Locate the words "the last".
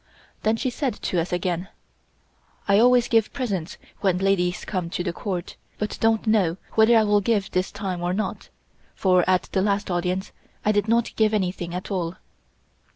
9.51-9.91